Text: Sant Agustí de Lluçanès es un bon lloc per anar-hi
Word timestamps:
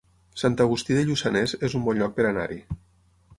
Sant 0.43 0.55
Agustí 0.63 0.97
de 0.99 1.03
Lluçanès 1.09 1.53
es 1.69 1.77
un 1.81 1.85
bon 1.91 2.01
lloc 2.01 2.17
per 2.17 2.27
anar-hi 2.31 2.59